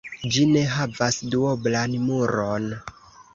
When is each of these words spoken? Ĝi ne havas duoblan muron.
Ĝi 0.35 0.45
ne 0.53 0.63
havas 0.75 1.19
duoblan 1.35 1.95
muron. 2.07 2.67